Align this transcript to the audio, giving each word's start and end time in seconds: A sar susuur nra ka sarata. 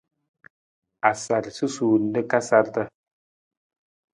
A 1.09 1.11
sar 1.15 1.45
susuur 1.57 1.99
nra 2.03 2.21
ka 2.29 2.39
sarata. 2.47 2.83